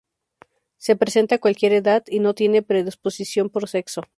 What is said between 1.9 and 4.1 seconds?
y no tiene predisposición por sexo.